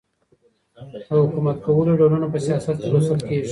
[0.91, 3.49] د حکومت کولو ډولونه په سیاست کي لوستل کیږي.